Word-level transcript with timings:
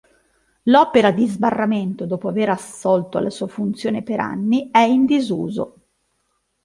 L'opera 0.63 1.11
di 1.11 1.27
sbarramento 1.27 2.07
dopo 2.07 2.27
aver 2.27 2.49
assolto 2.49 3.19
alla 3.19 3.29
sua 3.29 3.45
funzione 3.47 4.01
per 4.01 4.19
anni, 4.19 4.69
è 4.71 4.79
in 4.79 5.05
disuso. 5.05 5.75